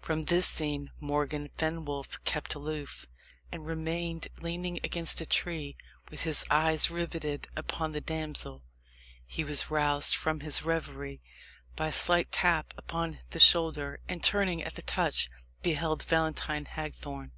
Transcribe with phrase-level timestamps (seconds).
[0.00, 3.06] From this scene Morgan Fenwolf kept aloof,
[3.52, 5.76] and remained leaning against a tree,
[6.10, 8.64] with his eyes riveted upon the damsel.
[9.24, 11.22] He was roused from his reverie
[11.76, 15.30] by a slight tap upon the shoulder; and turning at the touch,
[15.62, 17.30] beheld Valentine Hagthorne.